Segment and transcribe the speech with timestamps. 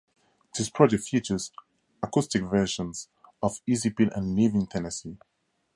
[0.57, 1.51] This project features
[2.01, 3.07] acoustic versions
[3.43, 5.19] of "Easy Pill" and "Leaving Tennessee".